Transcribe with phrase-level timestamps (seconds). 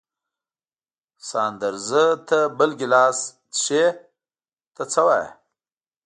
[1.29, 3.17] ساندرزه ته بل ګیلاس
[3.55, 3.85] څښې،
[4.75, 5.27] ته څه وایې؟